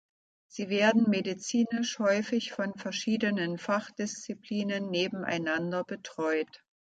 [0.47, 6.63] Sie werden medizinisch häufig von verschiedenen Fachdisziplinen nebeneinander betreut.